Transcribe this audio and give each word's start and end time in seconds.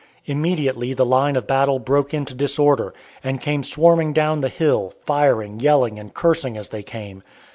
Immediately 0.25 0.95
the 0.95 1.05
line 1.05 1.35
of 1.35 1.45
battle 1.45 1.77
broke 1.77 2.11
into 2.11 2.33
disorder, 2.33 2.91
and 3.23 3.39
came 3.39 3.61
swarming 3.61 4.13
down 4.13 4.41
the 4.41 4.49
hill, 4.49 4.91
firing, 5.05 5.59
yelling, 5.59 5.99
and 5.99 6.11
cursing 6.11 6.57
as 6.57 6.69
they 6.69 6.81
came. 6.81 7.21